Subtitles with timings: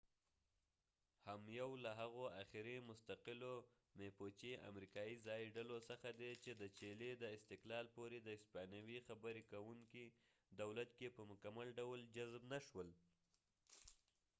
[0.03, 3.51] mapuche هم یو له هغو اخیري مستقلو
[4.71, 10.05] امریکایی ځایي ډلو څخه دی چې د چیلي د استقلال پورې د هسپانوي خبرې کوونکي
[10.61, 12.89] دولت کې په مکمل ډول جذب نشول